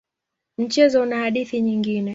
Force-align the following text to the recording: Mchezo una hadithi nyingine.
Mchezo 0.57 1.01
una 1.01 1.17
hadithi 1.19 1.61
nyingine. 1.61 2.09